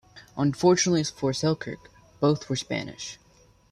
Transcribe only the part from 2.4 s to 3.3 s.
were Spanish.